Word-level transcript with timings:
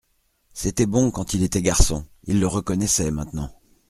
C'était 0.53 0.87
bon 0.87 1.11
quand 1.11 1.35
il 1.35 1.43
était 1.43 1.61
garçon! 1.61 2.07
Il 2.23 2.39
le 2.39 2.47
reconnaissait 2.47 3.11
maintenant. 3.11 3.51